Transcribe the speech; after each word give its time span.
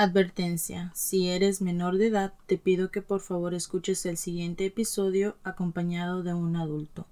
Advertencia. 0.00 0.92
Si 0.94 1.28
eres 1.28 1.60
menor 1.60 1.98
de 1.98 2.06
edad, 2.06 2.32
te 2.46 2.56
pido 2.56 2.92
que 2.92 3.02
por 3.02 3.20
favor 3.20 3.52
escuches 3.52 4.06
el 4.06 4.16
siguiente 4.16 4.64
episodio 4.64 5.36
acompañado 5.42 6.22
de 6.22 6.34
un 6.34 6.54
adulto, 6.54 7.08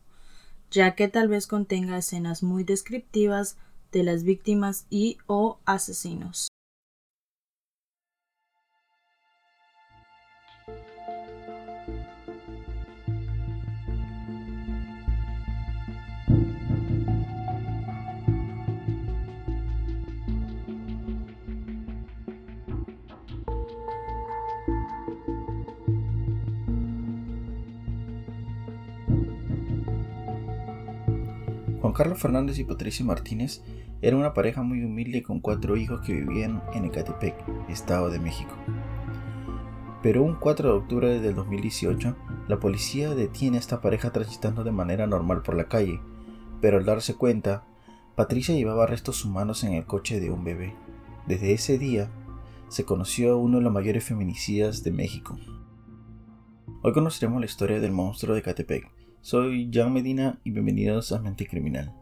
ya 0.71 0.95
que 0.95 1.09
tal 1.09 1.27
vez 1.27 1.49
contenga 1.49 1.99
escenas 1.99 2.45
muy 2.45 2.62
descriptivas 2.62 3.57
de 3.91 4.04
las 4.04 4.22
víctimas 4.22 4.87
y 4.88 5.19
o 5.27 5.59
asesinos. 5.64 6.46
Carlos 31.96 32.18
Fernández 32.18 32.59
y 32.59 32.64
Patricia 32.64 33.06
Martínez 33.06 33.62
eran 34.02 34.20
una 34.20 34.34
pareja 34.34 34.62
muy 34.62 34.84
humilde 34.84 35.23
con 35.23 35.41
cuatro 35.41 35.78
hijos 35.78 36.04
que 36.04 36.12
vivían 36.12 36.62
en 36.74 36.84
Ecatepec, 36.84 37.34
Estado 37.70 38.10
de 38.10 38.20
México. 38.20 38.52
Pero 40.02 40.23
un 40.23 40.34
4 40.34 40.68
de 40.68 40.74
octubre 40.77 41.20
del 41.20 41.34
2018, 41.34 42.14
la 42.48 42.60
policía 42.60 43.14
detiene 43.14 43.56
a 43.56 43.60
esta 43.60 43.80
pareja 43.80 44.12
transitando 44.12 44.62
de 44.62 44.73
manera 44.73 45.06
normal 45.06 45.40
por 45.40 45.56
la 45.56 45.68
calle, 45.68 45.98
pero 46.60 46.77
al 46.77 46.84
darse 46.84 47.14
cuenta, 47.14 47.64
Patricia 48.15 48.54
llevaba 48.54 48.87
restos 48.87 49.24
humanos 49.24 49.65
en 49.65 49.73
el 49.73 49.87
coche 49.87 50.20
de 50.20 50.30
un 50.30 50.45
bebé. 50.45 50.74
Desde 51.26 51.54
ese 51.54 51.78
día, 51.78 52.10
se 52.68 52.84
conoció 52.84 53.32
a 53.32 53.37
uno 53.37 53.56
de 53.56 53.65
los 53.65 53.73
mayores 53.73 54.04
feminicidas 54.04 54.84
de 54.84 54.92
México. 54.92 55.38
Hoy 56.82 56.93
conoceremos 56.93 57.40
la 57.40 57.46
historia 57.46 57.80
del 57.80 57.93
monstruo 57.93 58.34
de 58.34 58.40
Ecatepec, 58.40 58.87
soy 59.27 59.69
Jan 59.73 59.93
Medina 59.93 60.38
y 60.45 60.52
bienvenidos 60.52 61.10
a 61.10 61.19
Mente 61.19 61.49
Criminal. 61.49 61.93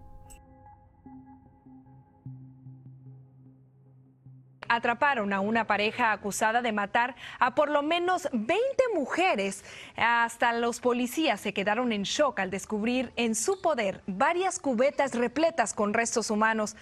atraparon 4.69 5.33
a 5.33 5.41
una 5.41 5.67
pareja 5.67 6.11
acusada 6.13 6.61
de 6.61 6.73
matar 6.73 7.15
a 7.39 7.55
por 7.55 7.71
lo 7.71 7.83
menos 7.83 8.29
20 8.33 8.59
mujeres. 8.95 9.65
Hasta 9.97 10.53
los 10.53 10.81
policías 10.81 11.41
se 11.41 11.55
quedaron 11.55 11.93
en 11.93 12.03
shock 12.03 12.41
al 12.41 12.51
descubrir 12.51 13.13
en 13.15 13.37
su 13.37 13.63
poder 13.63 14.03
varias 14.07 14.59
cubetas 14.59 15.15
repletas 15.15 15.75
con 15.75 15.95
restos 15.95 16.29
humanos. 16.29 16.77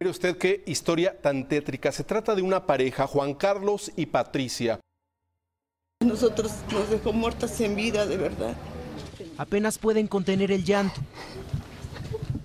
Mire 0.00 0.10
usted 0.10 0.36
qué 0.36 0.64
historia 0.66 1.18
tan 1.20 1.46
tétrica. 1.46 1.92
Se 1.92 2.02
trata 2.02 2.34
de 2.34 2.42
una 2.42 2.66
pareja, 2.66 3.06
Juan 3.06 3.34
Carlos 3.34 3.92
y 3.96 4.06
Patricia. 4.06 4.80
Nosotros 6.02 6.50
nos 6.72 6.88
dejó 6.88 7.12
muertas 7.12 7.60
en 7.60 7.76
vida, 7.76 8.06
de 8.06 8.16
verdad. 8.16 8.56
Apenas 9.36 9.76
pueden 9.76 10.06
contener 10.06 10.50
el 10.50 10.64
llanto. 10.64 10.98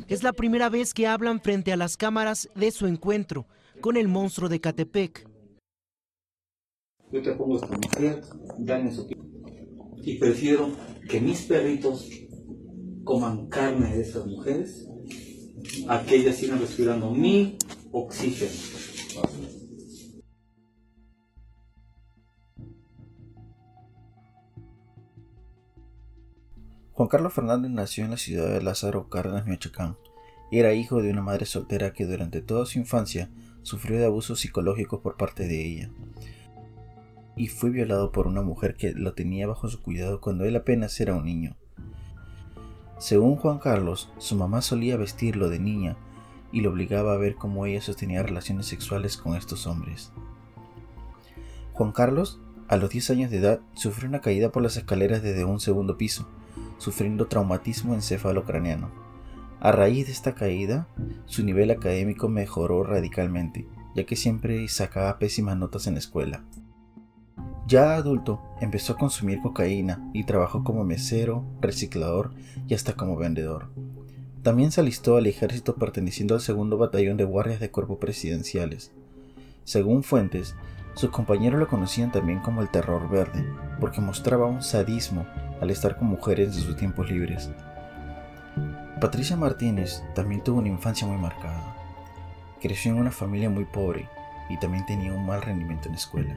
Es 0.10 0.24
la 0.24 0.34
primera 0.34 0.68
vez 0.68 0.94
que 0.94 1.08
hablan 1.08 1.40
frente 1.40 1.72
a 1.72 1.78
las 1.78 1.96
cámaras 1.96 2.50
de 2.54 2.70
su 2.72 2.86
encuentro 2.86 3.46
con 3.80 3.96
el 3.96 4.10
monstruo 4.10 4.50
de 4.50 4.60
Catepec. 4.60 5.26
Yo 7.14 7.22
te 7.22 7.32
pongo 7.32 7.56
esta 7.56 7.78
mujer, 7.78 8.24
dan 8.58 8.94
su 8.94 9.08
y 10.04 10.18
prefiero 10.18 10.72
que 11.08 11.22
mis 11.22 11.44
perritos 11.44 12.10
coman 13.06 13.48
carne 13.48 13.96
de 13.96 14.02
esas 14.02 14.26
mujeres 14.26 14.86
a 15.88 16.04
que 16.04 16.18
ellas 16.18 16.36
sigan 16.36 16.60
respirando 16.60 17.10
mi 17.10 17.58
oxígeno. 17.94 18.52
Juan 26.96 27.10
Carlos 27.10 27.34
Fernández 27.34 27.72
nació 27.72 28.06
en 28.06 28.12
la 28.12 28.18
ciudad 28.18 28.48
de 28.48 28.62
Lázaro 28.62 29.10
Cárdenas, 29.10 29.46
Michoacán. 29.46 29.98
Era 30.50 30.74
hijo 30.74 31.02
de 31.02 31.10
una 31.12 31.22
madre 31.22 31.46
soltera 31.46 31.92
que 31.92 32.06
durante 32.06 32.42
toda 32.42 32.66
su 32.66 32.80
infancia 32.80 33.30
sufrió 33.64 34.00
de 34.00 34.06
abusos 34.06 34.40
psicológicos 34.40 35.02
por 35.02 35.18
parte 35.18 35.46
de 35.46 35.66
ella. 35.66 35.90
Y 37.36 37.48
fue 37.48 37.70
violado 37.70 38.14
por 38.14 38.28
una 38.28 38.44
mujer 38.44 38.78
que 38.78 38.94
lo 38.94 39.14
tenía 39.14 39.46
bajo 39.46 39.68
su 39.68 39.82
cuidado 39.82 40.22
cuando 40.22 40.46
él 40.46 40.56
apenas 40.56 40.98
era 41.02 41.16
un 41.16 41.26
niño. 41.26 41.58
Según 42.98 43.36
Juan 43.36 43.60
Carlos, 43.60 44.10
su 44.18 44.38
mamá 44.38 44.62
solía 44.62 44.96
vestirlo 44.96 45.50
de 45.50 45.60
niña 45.60 45.98
y 46.54 46.62
lo 46.62 46.70
obligaba 46.70 47.12
a 47.12 47.18
ver 47.18 47.36
cómo 47.36 47.66
ella 47.66 47.82
sostenía 47.82 48.24
relaciones 48.24 48.68
sexuales 48.68 49.18
con 49.18 49.36
estos 49.36 49.68
hombres. 49.68 50.14
Juan 51.74 51.92
Carlos, 51.92 52.40
a 52.70 52.78
los 52.78 52.90
10 52.90 53.10
años 53.10 53.32
de 53.32 53.40
edad, 53.40 53.60
sufrió 53.74 54.08
una 54.08 54.22
caída 54.22 54.54
por 54.54 54.64
las 54.64 54.78
escaleras 54.78 55.22
desde 55.22 55.44
un 55.44 55.60
segundo 55.60 55.98
piso 55.98 56.26
sufriendo 56.78 57.28
traumatismo 57.28 57.94
encefalocraniano. 57.94 58.92
A 59.60 59.72
raíz 59.72 60.08
de 60.08 60.12
esta 60.12 60.36
caída, 60.36 60.88
su 61.26 61.44
nivel 61.44 61.72
académico 61.72 62.30
mejoró 62.30 62.84
radicalmente, 62.84 63.68
ya 63.96 64.06
que 64.06 64.16
siempre 64.16 64.68
sacaba 64.68 65.18
pésimas 65.18 65.58
notas 65.58 65.88
en 65.88 65.94
la 65.94 66.00
escuela. 66.00 66.44
Ya 67.68 67.96
adulto, 67.96 68.42
empezó 68.62 68.94
a 68.94 68.98
consumir 68.98 69.42
cocaína 69.42 70.08
y 70.14 70.26
trabajó 70.26 70.64
como 70.64 70.84
mesero, 70.84 71.44
reciclador 71.62 72.32
y 72.68 72.76
hasta 72.76 72.94
como 72.94 73.16
vendedor. 73.16 73.70
También 74.44 74.72
se 74.72 74.82
alistó 74.82 75.18
al 75.18 75.26
ejército 75.26 75.76
perteneciendo 75.76 76.36
al 76.36 76.42
segundo 76.42 76.78
batallón 76.78 77.18
de 77.18 77.24
guardias 77.24 77.60
de 77.60 77.72
cuerpo 77.72 77.98
presidenciales. 78.00 78.92
Según 79.64 80.04
fuentes, 80.04 80.56
sus 80.94 81.10
compañeros 81.10 81.60
lo 81.60 81.68
conocían 81.68 82.12
también 82.12 82.40
como 82.40 82.62
el 82.62 82.70
terror 82.70 83.10
verde, 83.10 83.44
porque 83.80 84.02
mostraba 84.02 84.46
un 84.46 84.62
sadismo 84.62 85.26
al 85.62 85.70
estar 85.70 85.98
con 85.98 86.08
mujeres 86.08 86.56
de 86.56 86.62
sus 86.62 86.76
tiempos 86.76 87.10
libres. 87.10 87.50
Patricia 89.00 89.36
Martínez 89.36 90.04
también 90.14 90.44
tuvo 90.44 90.60
una 90.60 90.70
infancia 90.70 91.08
muy 91.08 91.18
marcada. 91.18 91.76
Creció 92.62 92.92
en 92.92 93.00
una 93.00 93.12
familia 93.12 93.50
muy 93.50 93.66
pobre 93.66 94.10
y 94.50 94.58
también 94.58 94.86
tenía 94.86 95.14
un 95.14 95.26
mal 95.26 95.42
rendimiento 95.42 95.88
en 95.88 95.94
la 95.94 96.00
escuela. 96.00 96.36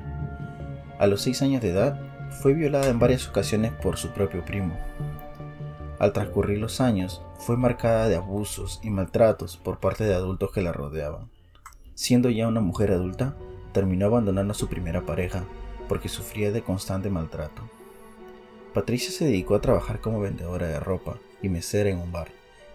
A 0.99 1.07
los 1.07 1.23
6 1.23 1.43
años 1.43 1.63
de 1.63 1.71
edad, 1.71 2.01
fue 2.31 2.55
violada 2.55 2.89
en 2.89 2.99
varias 2.99 3.29
ocasiones 3.29 3.73
por 3.73 3.97
su 3.97 4.11
propio 4.11 4.45
primo. 4.45 4.77
Al 5.99 6.13
transcurrir 6.13 6.59
los 6.59 6.81
años, 6.81 7.23
fue 7.39 7.57
marcada 7.57 8.09
de 8.09 8.17
abusos 8.17 8.81
y 8.83 8.91
maltratos 8.91 9.57
por 9.57 9.81
parte 9.81 10.05
de 10.05 10.15
adultos 10.15 10.53
que 10.53 10.63
la 10.63 10.73
rodeaban. 10.73 11.31
Siendo 11.95 12.31
ya 12.31 12.47
una 12.47 12.61
mujer 12.61 12.93
adulta, 12.93 13.37
terminó 13.73 14.07
abandonando 14.07 14.53
a 14.53 14.57
su 14.57 14.69
primera 14.69 15.07
pareja 15.07 15.45
porque 15.89 16.09
sufría 16.09 16.53
de 16.53 16.63
constante 16.63 17.11
maltrato. 17.11 17.63
Patricia 18.79 19.11
se 19.11 19.25
dedicó 19.25 19.57
a 19.57 19.61
trabajar 19.61 20.01
como 20.01 20.21
vendedora 20.21 20.69
de 20.69 20.79
ropa 20.79 21.19
y 21.43 21.49
mesera 21.49 21.91
en 21.91 21.99
un 21.99 22.13
bar. 22.13 22.29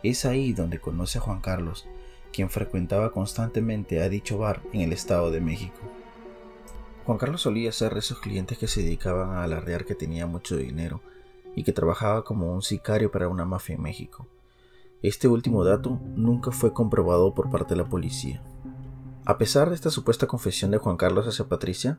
Es 0.04 0.26
ahí 0.26 0.52
donde 0.52 0.82
conoce 0.82 1.18
a 1.18 1.22
Juan 1.22 1.40
Carlos, 1.40 1.88
quien 2.34 2.50
frecuentaba 2.50 3.14
constantemente 3.14 4.02
a 4.02 4.10
dicho 4.10 4.38
bar 4.38 4.62
en 4.74 4.82
el 4.82 4.92
Estado 4.92 5.32
de 5.32 5.40
México. 5.40 5.80
Juan 7.06 7.18
Carlos 7.18 7.44
solía 7.44 7.72
ser 7.72 7.94
de 7.94 8.02
esos 8.02 8.20
clientes 8.20 8.58
que 8.58 8.68
se 8.68 8.84
dedicaban 8.84 9.30
a 9.30 9.44
alardear 9.44 9.86
que 9.86 9.96
tenía 9.96 10.28
mucho 10.28 10.58
dinero 10.58 11.00
y 11.56 11.64
que 11.64 11.72
trabajaba 11.72 12.26
como 12.26 12.54
un 12.54 12.64
sicario 12.64 13.10
para 13.10 13.30
una 13.30 13.46
mafia 13.46 13.76
en 13.76 13.82
México. 13.82 14.28
Este 15.02 15.30
último 15.30 15.64
dato 15.64 16.02
nunca 16.18 16.52
fue 16.52 16.74
comprobado 16.74 17.34
por 17.34 17.50
parte 17.50 17.76
de 17.76 17.82
la 17.82 17.88
policía. 17.88 18.44
A 19.24 19.38
pesar 19.38 19.70
de 19.70 19.76
esta 19.76 19.90
supuesta 19.90 20.28
confesión 20.28 20.70
de 20.72 20.80
Juan 20.80 20.98
Carlos 20.98 21.28
hacia 21.28 21.48
Patricia, 21.48 21.98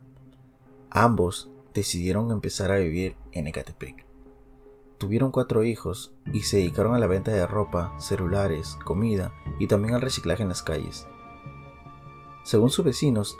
ambos 0.91 1.49
decidieron 1.75 2.31
empezar 2.31 2.71
a 2.71 2.79
vivir 2.79 3.17
en 3.33 3.49
Ecatepec. 3.49 4.07
Tuvieron 4.99 5.33
cuatro 5.33 5.65
hijos 5.65 6.15
y 6.33 6.43
se 6.43 6.59
dedicaron 6.59 6.95
a 6.95 6.99
la 6.99 7.09
venta 7.09 7.33
de 7.33 7.47
ropa, 7.47 7.95
celulares, 7.99 8.79
comida 8.85 9.33
y 9.59 9.67
también 9.67 9.95
al 9.95 10.01
reciclaje 10.01 10.43
en 10.43 10.49
las 10.49 10.63
calles. 10.63 11.07
Según 12.45 12.71
sus 12.71 12.85
vecinos, 12.85 13.37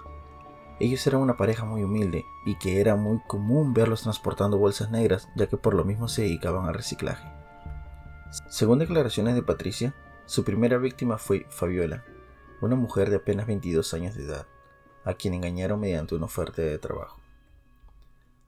ellos 0.81 1.07
eran 1.07 1.21
una 1.21 1.37
pareja 1.37 1.65
muy 1.65 1.85
humilde 1.85 2.25
y 2.45 2.57
que 2.59 2.81
era 2.81 2.97
muy 2.97 3.21
común 3.29 3.73
verlos 3.73 4.03
transportando 4.03 4.59
bolsas 4.59 4.91
negras 4.91 5.29
ya 5.37 5.47
que 5.47 5.57
por 5.57 5.75
lo 5.75 5.85
mismo 5.85 6.09
se 6.09 6.23
dedicaban 6.23 6.67
al 6.67 6.75
reciclaje. 6.75 7.27
Según 8.49 8.81
declaraciones 8.81 9.37
de 9.37 9.43
Patricia, 9.43 9.95
su 10.27 10.43
primera 10.43 10.79
víctima 10.79 11.19
fue 11.19 11.47
Fabiola, 11.51 12.05
una 12.61 12.75
mujer 12.75 13.11
de 13.11 13.17
apenas 13.17 13.47
22 13.47 13.95
años 13.95 14.17
de 14.17 14.25
edad, 14.25 14.47
a 15.05 15.15
quien 15.15 15.35
engañaron 15.35 15.79
mediante 15.79 16.17
una 16.17 16.27
oferta 16.27 16.63
de 16.63 16.79
trabajo. 16.79 17.24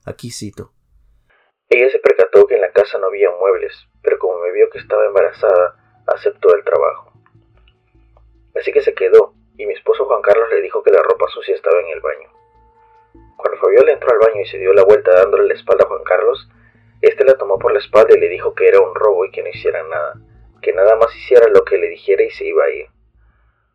Aquí 0.07 0.31
cito. 0.31 0.71
Ella 1.67 1.89
se 1.89 1.99
percató 1.99 2.47
que 2.47 2.55
en 2.55 2.61
la 2.61 2.71
casa 2.71 2.97
no 2.97 3.07
había 3.07 3.29
muebles, 3.29 3.73
pero 4.01 4.17
como 4.19 4.39
me 4.39 4.53
vio 4.53 4.69
que 4.69 4.79
estaba 4.79 5.05
embarazada, 5.05 5.75
aceptó 6.07 6.55
el 6.55 6.63
trabajo. 6.63 7.11
Así 8.55 8.71
que 8.71 8.79
se 8.79 8.93
quedó, 8.93 9.33
y 9.57 9.65
mi 9.65 9.73
esposo 9.73 10.05
Juan 10.05 10.21
Carlos 10.21 10.49
le 10.49 10.61
dijo 10.61 10.81
que 10.81 10.93
la 10.93 11.03
ropa 11.03 11.25
sucia 11.27 11.53
estaba 11.53 11.77
en 11.81 11.89
el 11.89 11.99
baño. 11.99 12.29
Cuando 13.35 13.59
Fabiola 13.59 13.91
entró 13.91 14.09
al 14.09 14.19
baño 14.19 14.41
y 14.43 14.45
se 14.45 14.57
dio 14.57 14.71
la 14.71 14.85
vuelta 14.85 15.11
dándole 15.13 15.49
la 15.49 15.55
espalda 15.55 15.83
a 15.83 15.89
Juan 15.89 16.03
Carlos, 16.05 16.47
este 17.01 17.25
la 17.25 17.37
tomó 17.37 17.59
por 17.59 17.73
la 17.73 17.79
espalda 17.79 18.15
y 18.15 18.19
le 18.21 18.29
dijo 18.29 18.55
que 18.55 18.69
era 18.69 18.79
un 18.79 18.95
robo 18.95 19.25
y 19.25 19.31
que 19.31 19.43
no 19.43 19.49
hiciera 19.49 19.83
nada, 19.83 20.13
que 20.61 20.71
nada 20.71 20.95
más 20.95 21.13
hiciera 21.17 21.49
lo 21.49 21.65
que 21.65 21.77
le 21.77 21.89
dijera 21.89 22.23
y 22.23 22.29
se 22.29 22.45
iba 22.45 22.63
a 22.63 22.69
ir. 22.69 22.87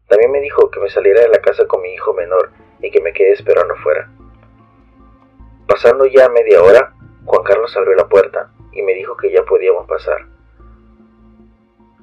También 0.08 0.32
me 0.32 0.40
dijo 0.40 0.70
que 0.70 0.80
me 0.80 0.88
saliera 0.88 1.20
de 1.20 1.28
la 1.28 1.42
casa 1.42 1.66
con 1.66 1.82
mi 1.82 1.92
hijo 1.92 2.14
menor 2.14 2.52
y 2.80 2.90
que 2.90 3.02
me 3.02 3.12
quedé 3.12 3.32
esperando 3.32 3.74
afuera. 3.74 4.10
Pasando 5.72 6.04
ya 6.04 6.28
media 6.28 6.62
hora, 6.62 6.92
Juan 7.24 7.42
Carlos 7.44 7.74
abrió 7.78 7.94
la 7.94 8.06
puerta 8.06 8.52
y 8.72 8.82
me 8.82 8.92
dijo 8.92 9.16
que 9.16 9.32
ya 9.32 9.42
podíamos 9.42 9.86
pasar. 9.86 10.18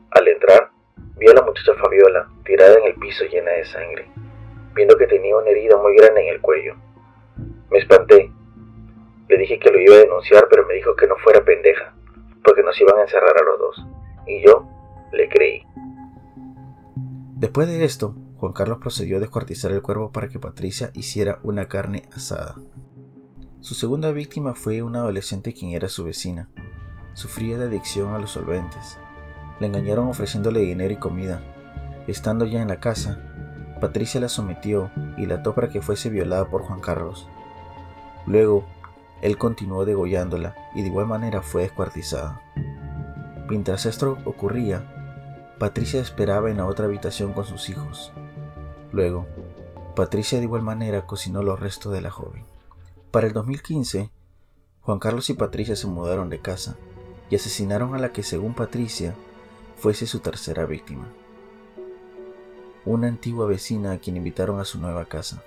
Al 0.10 0.28
entrar, 0.28 0.72
vi 1.18 1.28
a 1.28 1.36
la 1.36 1.44
muchacha 1.44 1.76
Fabiola 1.76 2.28
tirada 2.44 2.80
en 2.80 2.86
el 2.86 2.96
piso 2.96 3.26
llena 3.26 3.52
de 3.52 3.66
sangre, 3.66 4.12
viendo 4.74 4.98
que 4.98 5.06
tenía 5.06 5.38
una 5.38 5.52
herida 5.52 5.78
muy 5.78 5.96
grande 5.96 6.20
en 6.20 6.34
el 6.34 6.42
cuello. 6.42 6.78
Me 7.70 7.78
espanté. 7.78 8.32
Le 9.28 9.38
dije 9.38 9.60
que 9.60 9.70
lo 9.70 9.80
iba 9.80 9.98
a 9.98 10.00
denunciar, 10.00 10.48
pero 10.50 10.66
me 10.66 10.74
dijo 10.74 10.96
que 10.96 11.06
no 11.06 11.16
fuera 11.18 11.46
pendeja, 11.46 11.94
porque 12.44 12.64
nos 12.64 12.82
iban 12.82 12.98
a 12.98 13.04
encerrar 13.04 13.38
a 13.40 13.44
los 13.44 13.60
dos. 13.60 13.86
Y 14.26 14.44
yo 14.48 14.68
le 15.12 15.30
creí. 15.30 15.64
Después 17.36 17.68
de 17.68 17.86
esto, 17.86 18.16
Juan 18.38 18.54
Carlos 18.54 18.80
procedió 18.80 19.18
a 19.18 19.20
descuartizar 19.20 19.72
el 19.72 19.84
cuerpo 19.84 20.12
para 20.12 20.28
que 20.28 20.40
Patricia 20.40 20.90
hiciera 20.96 21.38
una 21.44 21.68
carne 21.68 22.10
asada. 22.16 22.56
Su 23.62 23.76
segunda 23.76 24.12
víctima 24.14 24.56
fue 24.56 24.82
una 24.82 25.00
adolescente 25.00 25.54
quien 25.54 25.74
era 25.74 25.90
su 25.90 26.06
vecina. 26.06 26.48
Sufría 27.14 27.58
de 27.58 27.66
adicción 27.66 28.14
a 28.14 28.18
los 28.18 28.32
solventes. 28.32 28.98
Le 29.60 29.68
engañaron 29.68 30.08
ofreciéndole 30.08 30.62
dinero 30.62 30.94
y 30.94 30.98
comida. 30.98 31.42
Estando 32.08 32.46
ya 32.46 32.62
en 32.62 32.70
la 32.70 32.80
casa, 32.80 33.20
Patricia 33.82 34.22
la 34.22 34.30
sometió 34.30 34.92
y 35.18 35.26
la 35.26 35.36
ató 35.36 35.56
para 35.56 35.68
que 35.68 35.82
fuese 35.82 36.10
violada 36.10 36.46
por 36.46 36.62
Juan 36.62 36.80
Carlos. 36.80 37.28
Luego, 38.26 38.66
él 39.22 39.38
continuó 39.38 39.84
degollándola 39.84 40.56
y 40.74 40.82
de 40.82 40.88
igual 40.88 41.08
manera 41.08 41.42
fue 41.42 41.64
descuartizada. 41.64 42.42
Mientras 43.50 43.86
esto 43.86 44.20
ocurría, 44.24 44.86
Patricia 45.60 46.00
esperaba 46.00 46.50
en 46.50 46.58
la 46.58 46.66
otra 46.66 46.86
habitación 46.86 47.34
con 47.34 47.44
sus 47.44 47.70
hijos. 47.70 48.14
Luego, 48.94 49.28
Patricia 49.98 50.38
de 50.38 50.46
igual 50.46 50.62
manera 50.62 51.06
cocinó 51.06 51.44
los 51.44 51.60
restos 51.60 51.92
de 51.92 52.00
la 52.00 52.10
joven. 52.10 52.46
Para 53.12 53.26
el 53.26 53.34
2015, 53.34 54.12
Juan 54.82 55.00
Carlos 55.00 55.32
y 55.32 55.34
Patricia 55.34 55.76
se 55.76 55.88
mudaron 55.88 56.30
de 56.30 56.42
casa 56.42 56.78
y 57.32 57.36
asesinaron 57.36 57.96
a 57.96 57.98
la 57.98 58.14
que 58.14 58.22
según 58.22 58.54
Patricia 58.54 59.16
fuese 59.78 60.06
su 60.06 60.20
tercera 60.20 60.66
víctima. 60.68 61.08
Una 62.86 63.08
antigua 63.08 63.48
vecina 63.48 63.94
a 63.94 63.98
quien 63.98 64.16
invitaron 64.16 64.60
a 64.60 64.66
su 64.66 64.80
nueva 64.80 65.06
casa. 65.06 65.42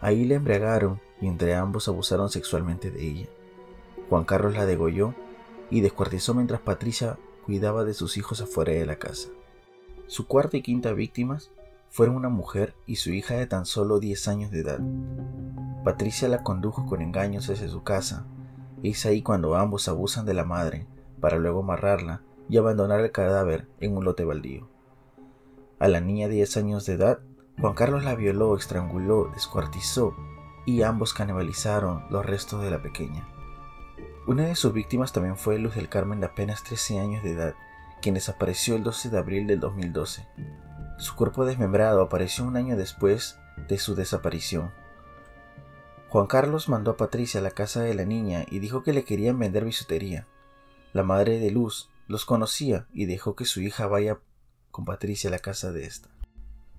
Ahí 0.00 0.24
la 0.24 0.34
embriagaron 0.34 1.00
y 1.20 1.28
entre 1.28 1.54
ambos 1.54 1.86
abusaron 1.86 2.28
sexualmente 2.28 2.90
de 2.90 3.06
ella. 3.06 3.26
Juan 4.08 4.24
Carlos 4.24 4.54
la 4.54 4.66
degolló 4.66 5.14
y 5.70 5.82
descuartizó 5.82 6.34
mientras 6.34 6.60
Patricia 6.60 7.18
cuidaba 7.46 7.84
de 7.84 7.94
sus 7.94 8.16
hijos 8.16 8.40
afuera 8.40 8.72
de 8.72 8.86
la 8.86 8.96
casa. 8.96 9.28
Su 10.08 10.26
cuarta 10.26 10.56
y 10.56 10.62
quinta 10.62 10.92
víctimas 10.92 11.52
fueron 11.88 12.16
una 12.16 12.30
mujer 12.30 12.74
y 12.84 12.96
su 12.96 13.10
hija 13.10 13.34
de 13.34 13.46
tan 13.46 13.64
solo 13.64 14.00
10 14.00 14.26
años 14.26 14.50
de 14.50 14.60
edad. 14.60 14.80
Patricia 15.84 16.28
la 16.28 16.42
condujo 16.42 16.86
con 16.86 17.00
engaños 17.00 17.48
hacia 17.48 17.68
su 17.68 17.82
casa. 17.82 18.26
Es 18.82 19.06
ahí 19.06 19.22
cuando 19.22 19.56
ambos 19.56 19.88
abusan 19.88 20.26
de 20.26 20.34
la 20.34 20.44
madre 20.44 20.86
para 21.20 21.38
luego 21.38 21.60
amarrarla 21.60 22.22
y 22.48 22.56
abandonar 22.56 23.00
el 23.00 23.12
cadáver 23.12 23.68
en 23.80 23.96
un 23.96 24.04
lote 24.04 24.24
baldío. 24.24 24.68
A 25.78 25.88
la 25.88 26.00
niña 26.00 26.28
de 26.28 26.34
10 26.34 26.56
años 26.58 26.86
de 26.86 26.94
edad, 26.94 27.20
Juan 27.60 27.74
Carlos 27.74 28.04
la 28.04 28.14
violó, 28.14 28.56
estranguló, 28.56 29.30
descuartizó 29.32 30.14
y 30.66 30.82
ambos 30.82 31.14
canibalizaron 31.14 32.04
los 32.10 32.24
restos 32.26 32.62
de 32.62 32.70
la 32.70 32.82
pequeña. 32.82 33.26
Una 34.26 34.44
de 34.44 34.54
sus 34.54 34.72
víctimas 34.72 35.12
también 35.12 35.36
fue 35.36 35.58
Luz 35.58 35.74
del 35.74 35.88
Carmen 35.88 36.20
de 36.20 36.26
apenas 36.26 36.62
13 36.62 37.00
años 37.00 37.22
de 37.22 37.32
edad, 37.32 37.54
quien 38.02 38.14
desapareció 38.14 38.76
el 38.76 38.82
12 38.82 39.10
de 39.10 39.18
abril 39.18 39.46
del 39.46 39.60
2012. 39.60 40.26
Su 40.98 41.16
cuerpo 41.16 41.44
desmembrado 41.46 42.02
apareció 42.02 42.44
un 42.44 42.56
año 42.56 42.76
después 42.76 43.38
de 43.68 43.78
su 43.78 43.94
desaparición. 43.94 44.70
Juan 46.10 46.26
Carlos 46.26 46.68
mandó 46.68 46.90
a 46.90 46.96
Patricia 46.96 47.38
a 47.38 47.42
la 47.42 47.52
casa 47.52 47.82
de 47.82 47.94
la 47.94 48.04
niña 48.04 48.44
y 48.50 48.58
dijo 48.58 48.82
que 48.82 48.92
le 48.92 49.04
querían 49.04 49.38
vender 49.38 49.64
bisutería. 49.64 50.26
La 50.92 51.04
madre 51.04 51.38
de 51.38 51.52
Luz 51.52 51.88
los 52.08 52.24
conocía 52.24 52.88
y 52.92 53.04
dejó 53.04 53.36
que 53.36 53.44
su 53.44 53.60
hija 53.60 53.86
vaya 53.86 54.18
con 54.72 54.84
Patricia 54.84 55.28
a 55.28 55.30
la 55.30 55.38
casa 55.38 55.70
de 55.70 55.84
esta. 55.84 56.08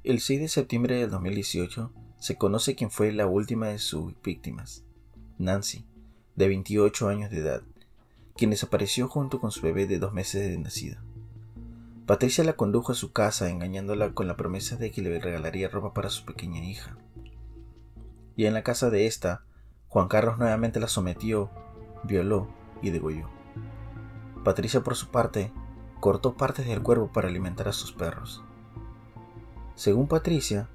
El 0.04 0.20
6 0.20 0.42
de 0.42 0.48
septiembre 0.50 0.96
del 1.00 1.12
2018 1.12 1.94
se 2.20 2.36
conoce 2.36 2.76
quién 2.76 2.92
fue 2.92 3.14
la 3.14 3.26
última 3.26 3.68
de 3.68 3.80
sus 3.80 4.14
víctimas, 4.22 4.84
Nancy, 5.38 5.86
de 6.36 6.50
28 6.50 7.08
años 7.08 7.32
de 7.32 7.38
edad, 7.38 7.62
quien 8.36 8.50
desapareció 8.50 9.08
junto 9.08 9.40
con 9.40 9.52
su 9.52 9.62
bebé 9.62 9.88
de 9.88 9.98
dos 9.98 10.12
meses 10.12 10.46
de 10.50 10.58
nacida. 10.58 11.02
Patricia 12.06 12.44
la 12.44 12.58
condujo 12.58 12.92
a 12.92 12.96
su 12.96 13.14
casa 13.14 13.50
engañándola 13.50 14.14
con 14.14 14.28
la 14.28 14.36
promesa 14.36 14.76
de 14.76 14.92
que 14.92 15.02
le 15.02 15.22
regalaría 15.22 15.70
ropa 15.70 15.94
para 15.94 16.10
su 16.10 16.26
pequeña 16.26 16.62
hija. 16.62 16.98
Y 18.36 18.46
en 18.46 18.54
la 18.54 18.64
casa 18.64 18.90
de 18.90 19.08
esta, 19.08 19.44
Juan 19.88 20.08
Carlos 20.08 20.38
nuevamente 20.38 20.80
la 20.80 20.88
sometió, 20.88 21.50
violó 22.04 22.48
y 22.82 22.92
degolló. 22.92 23.28
Patricia 24.44 24.82
por 24.82 24.96
su 24.96 25.10
parte 25.10 25.52
cortó 26.00 26.36
partes 26.36 26.66
del 26.66 26.82
cuerpo 26.82 27.12
para 27.12 27.28
alimentar 27.28 27.68
a 27.68 27.74
sus 27.74 27.92
perros. 27.92 28.44
Según 29.76 30.08
Patricia, 30.08 30.70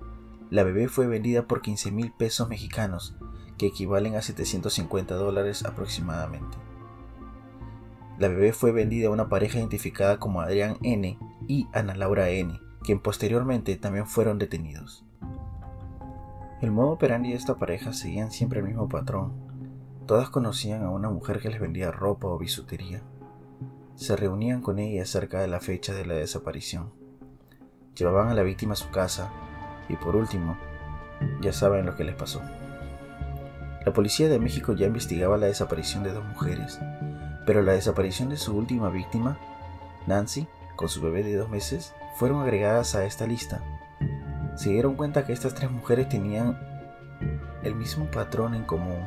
la 0.51 0.63
bebé 0.63 0.89
fue 0.89 1.07
vendida 1.07 1.47
por 1.47 1.63
15 1.63 1.91
mil 1.91 2.13
pesos 2.13 2.49
mexicanos, 2.49 3.17
que 3.57 3.67
equivalen 3.67 4.17
a 4.17 4.23
750 4.23 5.15
dólares 5.15 5.65
aproximadamente. 5.65 6.59
La 8.19 8.29
bebé 8.29 8.53
fue 8.53 8.73
vendida 8.73 9.09
a 9.09 9.13
una 9.13 9.29
pareja 9.29 9.59
identificada 9.59 10.19
como 10.19 10.41
Adrián 10.41 10.77
N. 10.83 11.19
y 11.49 11.67
Ana 11.73 11.95
Laura 11.95 12.29
N., 12.29 12.61
quien 12.83 13.01
posteriormente 13.01 13.77
también 13.77 14.07
fueron 14.07 14.39
detenidos. 14.39 15.06
El 16.63 16.71
modo 16.71 16.93
operandi 16.93 17.31
de 17.31 17.37
esta 17.37 17.57
pareja 17.57 17.93
seguían 17.93 18.31
siempre 18.31 18.61
el 18.61 18.67
mismo 18.67 18.89
patrón. 18.89 19.35
Todas 20.07 20.31
conocían 20.31 20.85
a 20.85 20.91
una 20.91 21.11
mujer 21.11 21.39
que 21.41 21.51
les 21.51 21.61
vendía 21.61 21.91
ropa 21.91 22.29
o 22.29 22.39
bisutería. 22.39 23.03
Se 23.95 24.17
reunían 24.17 24.63
con 24.63 24.79
ella 24.79 25.05
cerca 25.05 25.41
de 25.41 25.49
la 25.49 25.61
fecha 25.61 25.93
de 25.93 26.07
la 26.07 26.15
desaparición. 26.15 26.93
Llevaban 27.95 28.29
a 28.29 28.35
la 28.35 28.43
víctima 28.43 28.73
a 28.73 28.77
su 28.77 28.91
casa 28.91 29.31
y 29.91 29.97
por 29.97 30.17
último, 30.17 30.57
ya 31.43 31.53
saben 31.53 31.85
lo 31.85 31.95
que 31.95 32.05
les 32.05 32.15
pasó. 32.15 32.41
La 33.85 33.93
policía 33.93 34.29
de 34.29 34.41
México 34.41 34.73
ya 34.73 34.87
investigaba 34.87 35.37
la 35.37 35.47
desaparición 35.47 36.05
de 36.05 36.13
dos 36.13 36.25
mujeres, 36.25 36.81
pero 37.45 37.63
la 37.63 37.73
desaparición 37.73 38.31
de 38.31 38.39
su 38.39 38.57
última 38.57 38.89
víctima, 38.89 39.39
Nancy, 40.07 40.49
con 40.75 40.89
su 40.89 41.03
bebé 41.03 41.23
de 41.23 41.37
dos 41.37 41.51
meses, 41.51 41.95
fueron 42.17 42.41
agregadas 42.41 42.95
a 42.95 43.05
esta 43.05 43.27
lista. 43.27 43.63
Se 44.57 44.71
dieron 44.71 44.97
cuenta 44.97 45.27
que 45.27 45.33
estas 45.33 45.55
tres 45.55 45.71
mujeres 45.71 46.09
tenían 46.09 46.59
el 47.63 47.75
mismo 47.75 48.11
patrón 48.11 48.55
en 48.55 48.65
común. 48.65 49.07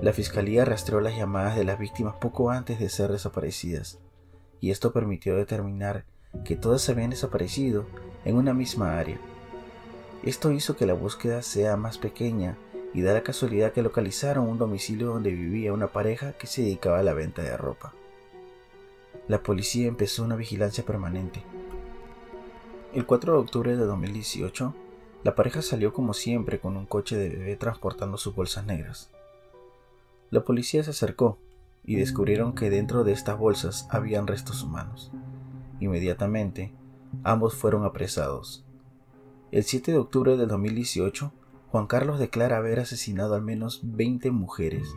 La 0.00 0.12
fiscalía 0.12 0.64
rastreó 0.64 1.00
las 1.00 1.16
llamadas 1.16 1.56
de 1.56 1.64
las 1.64 1.78
víctimas 1.78 2.14
poco 2.16 2.50
antes 2.50 2.78
de 2.78 2.88
ser 2.88 3.12
desaparecidas, 3.12 3.98
y 4.60 4.70
esto 4.70 4.92
permitió 4.92 5.36
determinar 5.36 6.04
que 6.44 6.56
todas 6.56 6.88
habían 6.88 7.10
desaparecido 7.10 7.86
en 8.24 8.36
una 8.36 8.54
misma 8.54 8.98
área. 8.98 9.18
Esto 10.22 10.52
hizo 10.52 10.76
que 10.76 10.86
la 10.86 10.94
búsqueda 10.94 11.42
sea 11.42 11.76
más 11.76 11.98
pequeña 11.98 12.56
y 12.94 13.02
da 13.02 13.12
la 13.12 13.22
casualidad 13.22 13.72
que 13.72 13.82
localizaron 13.82 14.48
un 14.48 14.58
domicilio 14.58 15.08
donde 15.08 15.30
vivía 15.30 15.72
una 15.72 15.88
pareja 15.88 16.32
que 16.32 16.46
se 16.46 16.62
dedicaba 16.62 17.00
a 17.00 17.02
la 17.02 17.12
venta 17.12 17.42
de 17.42 17.56
ropa. 17.56 17.92
La 19.26 19.42
policía 19.42 19.86
empezó 19.86 20.24
una 20.24 20.36
vigilancia 20.36 20.84
permanente. 20.84 21.42
El 22.94 23.04
4 23.04 23.34
de 23.34 23.38
octubre 23.38 23.76
de 23.76 23.84
2018, 23.84 24.74
la 25.22 25.34
pareja 25.34 25.60
salió 25.60 25.92
como 25.92 26.14
siempre 26.14 26.58
con 26.58 26.74
un 26.74 26.86
coche 26.86 27.16
de 27.16 27.28
bebé 27.28 27.54
transportando 27.56 28.16
sus 28.16 28.34
bolsas 28.34 28.64
negras. 28.64 29.10
La 30.30 30.42
policía 30.42 30.82
se 30.82 30.90
acercó 30.90 31.36
y 31.84 31.96
descubrieron 31.96 32.54
que 32.54 32.70
dentro 32.70 33.04
de 33.04 33.12
estas 33.12 33.38
bolsas 33.38 33.86
habían 33.90 34.26
restos 34.26 34.62
humanos. 34.62 35.12
Inmediatamente, 35.80 36.72
ambos 37.24 37.54
fueron 37.54 37.84
apresados. 37.84 38.64
El 39.52 39.64
7 39.64 39.92
de 39.92 39.98
octubre 39.98 40.38
de 40.38 40.46
2018, 40.46 41.30
Juan 41.70 41.86
Carlos 41.86 42.18
declara 42.18 42.56
haber 42.56 42.80
asesinado 42.80 43.34
al 43.34 43.42
menos 43.42 43.80
20 43.82 44.30
mujeres, 44.30 44.88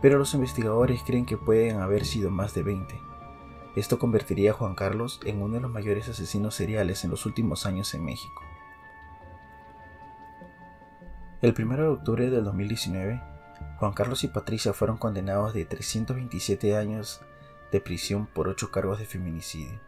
pero 0.00 0.18
los 0.18 0.32
investigadores 0.32 1.02
creen 1.06 1.26
que 1.26 1.36
pueden 1.36 1.80
haber 1.80 2.06
sido 2.06 2.30
más 2.30 2.54
de 2.54 2.62
20. 2.62 3.05
Esto 3.76 3.98
convertiría 3.98 4.52
a 4.52 4.54
Juan 4.54 4.74
Carlos 4.74 5.20
en 5.26 5.42
uno 5.42 5.56
de 5.56 5.60
los 5.60 5.70
mayores 5.70 6.08
asesinos 6.08 6.54
seriales 6.54 7.04
en 7.04 7.10
los 7.10 7.26
últimos 7.26 7.66
años 7.66 7.92
en 7.92 8.06
México. 8.06 8.42
El 11.42 11.54
1 11.56 11.76
de 11.76 11.88
octubre 11.88 12.30
del 12.30 12.42
2019, 12.42 13.22
Juan 13.78 13.92
Carlos 13.92 14.24
y 14.24 14.28
Patricia 14.28 14.72
fueron 14.72 14.96
condenados 14.96 15.52
de 15.52 15.66
327 15.66 16.74
años 16.74 17.20
de 17.70 17.82
prisión 17.82 18.26
por 18.26 18.48
8 18.48 18.70
cargos 18.70 18.98
de 18.98 19.04
feminicidio, 19.04 19.78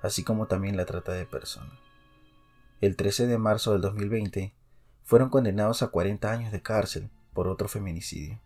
así 0.00 0.24
como 0.24 0.46
también 0.46 0.78
la 0.78 0.86
trata 0.86 1.12
de 1.12 1.26
personas. 1.26 1.78
El 2.80 2.96
13 2.96 3.26
de 3.26 3.36
marzo 3.36 3.72
del 3.72 3.82
2020, 3.82 4.54
fueron 5.04 5.28
condenados 5.28 5.82
a 5.82 5.88
40 5.88 6.32
años 6.32 6.52
de 6.52 6.62
cárcel 6.62 7.10
por 7.34 7.46
otro 7.46 7.68
feminicidio. 7.68 8.40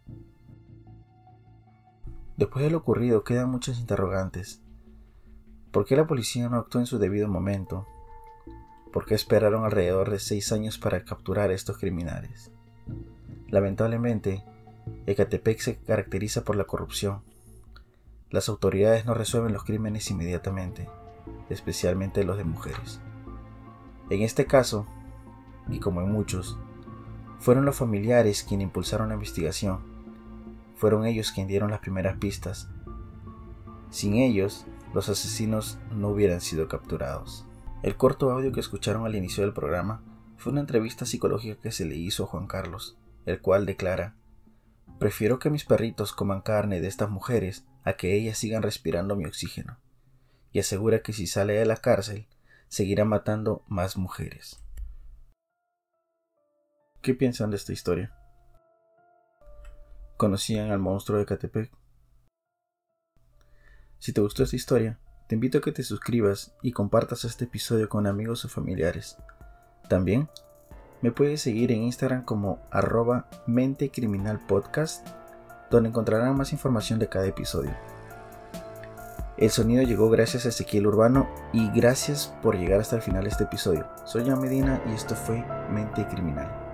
Después 2.37 2.64
de 2.64 2.71
lo 2.71 2.78
ocurrido 2.78 3.25
quedan 3.25 3.50
muchos 3.50 3.78
interrogantes. 3.78 4.62
¿Por 5.71 5.85
qué 5.85 5.97
la 5.97 6.07
policía 6.07 6.49
no 6.49 6.59
actuó 6.59 6.81
en 6.81 6.87
su 6.87 6.99
debido 6.99 7.28
momento? 7.28 7.87
por 8.97 9.05
qué 9.05 9.14
esperaron 9.14 9.66
alrededor 9.66 10.09
de 10.11 10.19
seis 10.19 10.52
años 10.52 10.78
para 10.78 11.05
capturar 11.05 11.50
a 11.50 11.52
estos 11.52 11.76
criminales. 11.76 12.50
Lamentablemente, 13.49 14.43
Ecatepec 15.05 15.61
se 15.61 15.76
caracteriza 15.76 16.45
por 16.45 16.57
la 16.57 16.64
corrupción. 16.64 17.21
Las 18.31 18.49
autoridades 18.49 19.05
no 19.05 19.12
resuelven 19.12 19.52
los 19.52 19.64
crímenes 19.64 20.11
inmediatamente, 20.11 20.88
especialmente 21.50 22.25
los 22.25 22.38
de 22.38 22.45
mujeres. 22.45 23.02
En 24.09 24.23
este 24.23 24.47
caso, 24.47 24.87
y 25.69 25.78
como 25.78 26.00
en 26.00 26.11
muchos, 26.11 26.59
fueron 27.38 27.66
los 27.66 27.76
familiares 27.76 28.45
quienes 28.45 28.64
impulsaron 28.64 29.09
la 29.09 29.14
investigación. 29.16 29.81
Fueron 30.76 31.06
ellos 31.06 31.33
quienes 31.33 31.49
dieron 31.49 31.71
las 31.71 31.80
primeras 31.80 32.18
pistas. 32.18 32.68
Sin 33.90 34.14
ellos, 34.14 34.66
los 34.95 35.09
asesinos 35.09 35.78
no 35.90 36.09
hubieran 36.09 36.40
sido 36.40 36.68
capturados. 36.68 37.45
El 37.83 37.97
corto 37.97 38.30
audio 38.30 38.52
que 38.52 38.61
escucharon 38.61 39.06
al 39.06 39.14
inicio 39.14 39.42
del 39.42 39.52
programa 39.52 40.02
fue 40.37 40.52
una 40.52 40.61
entrevista 40.61 41.06
psicológica 41.06 41.61
que 41.61 41.73
se 41.73 41.85
le 41.85 41.97
hizo 41.97 42.25
a 42.25 42.26
Juan 42.26 42.47
Carlos, 42.47 42.99
el 43.25 43.40
cual 43.40 43.66
declara, 43.66 44.14
Prefiero 44.99 45.38
que 45.38 45.50
mis 45.50 45.64
perritos 45.64 46.12
coman 46.12 46.40
carne 46.40 46.80
de 46.80 46.88
estas 46.88 47.11
mujeres 47.11 47.66
a 47.85 47.95
que 47.95 48.14
ellas 48.14 48.38
sigan 48.38 48.62
respirando 48.62 49.16
mi 49.16 49.26
oxígeno, 49.26 49.78
y 50.52 50.59
asegura 50.59 51.00
que 51.00 51.12
si 51.12 51.26
sale 51.26 51.54
de 51.54 51.66
la 51.66 51.76
cárcel, 51.76 52.26
seguirá 52.68 53.04
matando 53.04 53.62
más 53.68 53.97
mujeres. 53.97 54.62
¿Qué 57.02 57.14
piensan 57.14 57.50
de 57.50 57.56
esta 57.56 57.73
historia? 57.73 58.14
¿Conocían 60.17 60.71
al 60.71 60.79
monstruo 60.79 61.19
de 61.19 61.27
Catepec? 61.27 61.71
Si 63.99 64.15
te 64.15 64.23
gustó 64.23 64.45
esta 64.45 64.57
historia, 64.57 64.99
te 65.27 65.35
invito 65.35 65.59
a 65.59 65.61
que 65.61 65.73
te 65.73 65.83
suscribas 65.83 66.55
y 66.63 66.73
compartas 66.73 67.25
este 67.25 67.45
episodio 67.45 67.91
con 67.91 68.07
amigos 68.07 68.45
o 68.47 68.49
familiares. 68.49 69.19
También 69.91 70.31
me 71.03 71.13
puedes 71.13 71.43
seguir 71.43 71.71
en 71.71 71.83
Instagram 71.83 72.25
como 72.25 72.67
arroba 72.71 73.29
mentecriminalpodcast, 73.47 75.07
donde 75.71 75.91
encontrarán 75.91 76.35
más 76.35 76.53
información 76.53 76.99
de 76.99 77.11
cada 77.11 77.27
episodio. 77.27 77.77
El 79.37 79.51
sonido 79.51 79.83
llegó 79.83 80.09
gracias 80.09 80.47
a 80.47 80.49
Ezequiel 80.49 80.87
Urbano 80.87 81.29
y 81.53 81.71
gracias 81.73 82.35
por 82.43 82.57
llegar 82.57 82.81
hasta 82.81 82.97
el 82.97 83.03
final 83.03 83.25
de 83.25 83.31
este 83.31 83.45
episodio. 83.45 83.87
Soy 84.07 84.25
Jan 84.25 84.41
Medina 84.41 84.83
y 84.89 84.95
esto 84.95 85.15
fue 85.15 85.45
Mente 85.71 86.07
Criminal. 86.09 86.66